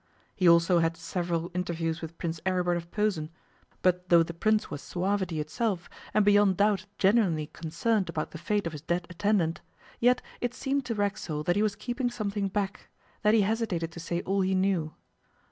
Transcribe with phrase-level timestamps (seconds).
[0.35, 3.29] He also had several interviews with Prince Aribert of Posen,
[3.83, 8.65] but though the Prince was suavity itself and beyond doubt genuinely concerned about the fate
[8.65, 9.61] of his dead attendant,
[9.99, 12.89] yet it seemed to Racksole that he was keeping something back,
[13.21, 14.91] that he hesitated to say all he knew.